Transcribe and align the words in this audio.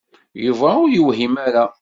Yuba 0.45 0.69
ur 0.83 0.89
yewhim 0.93 1.35
ara. 1.45 1.65